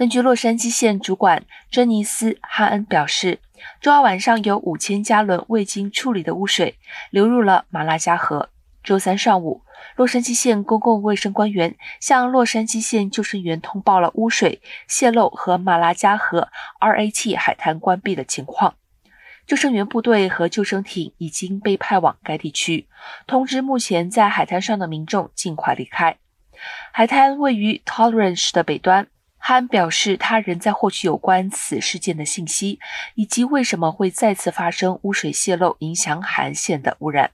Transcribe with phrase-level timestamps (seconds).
[0.00, 3.38] 根据洛杉矶县主管珍妮斯·哈恩表示，
[3.82, 6.78] 周二晚上有五千加仑未经处理的污水
[7.10, 8.48] 流入了马拉加河。
[8.82, 9.60] 周三上午，
[9.96, 16.48] 洛杉矶县公共卫生官员向洛杉矶县救生员通报了污水泄漏和马拉加河
[16.80, 18.76] RAT 海滩关闭的情况。
[19.46, 22.88] 救生员部队和救生艇已经被派往该地区，
[23.26, 26.16] 通知目前在海滩上的民众尽快离开。
[26.90, 29.08] 海滩位于 Tolerance 的北端。
[29.42, 32.78] 汉表示，他仍在获取有关此事件的信息，
[33.14, 37.30] 以及为什么会再次发生污水泄漏影响海岸线的污染。